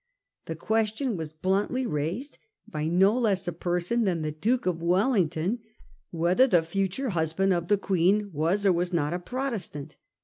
The 0.47 0.55
question 0.55 1.15
was 1.15 1.31
bluntly 1.31 1.85
raised 1.85 2.39
by 2.67 2.87
no 2.87 3.15
less 3.15 3.47
a 3.47 3.53
person 3.53 4.03
than 4.03 4.23
the 4.23 4.31
Duke 4.31 4.65
of 4.65 4.81
Wellington 4.81 5.59
whether 6.09 6.47
the 6.47 6.63
future 6.63 7.09
husband 7.09 7.53
of 7.53 7.67
the 7.67 7.77
Queen 7.77 8.31
was 8.33 8.65
or 8.65 8.73
was 8.73 8.91
not 8.91 9.13
a 9.13 9.19
Protestant. 9.19 9.97